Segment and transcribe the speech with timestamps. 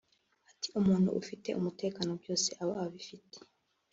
[0.51, 3.37] ati ”Umuntu ufite umutekano byose aba abifite